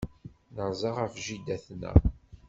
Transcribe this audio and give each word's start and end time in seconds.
Nerza 0.55 0.89
ɣef 0.97 1.13
jida-tneɣ. 1.25 1.97